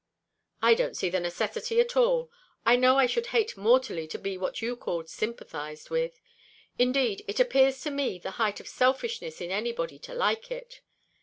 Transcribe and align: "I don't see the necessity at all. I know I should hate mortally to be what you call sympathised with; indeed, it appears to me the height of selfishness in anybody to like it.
"I 0.63 0.73
don't 0.73 0.97
see 0.97 1.11
the 1.11 1.19
necessity 1.19 1.79
at 1.79 1.95
all. 1.95 2.31
I 2.65 2.75
know 2.75 2.97
I 2.97 3.05
should 3.05 3.27
hate 3.27 3.55
mortally 3.55 4.07
to 4.07 4.17
be 4.17 4.35
what 4.35 4.59
you 4.59 4.75
call 4.75 5.05
sympathised 5.05 5.91
with; 5.91 6.19
indeed, 6.79 7.23
it 7.27 7.39
appears 7.39 7.81
to 7.81 7.91
me 7.91 8.17
the 8.17 8.31
height 8.41 8.59
of 8.59 8.67
selfishness 8.67 9.41
in 9.41 9.51
anybody 9.51 9.99
to 9.99 10.15
like 10.15 10.49
it. 10.49 10.81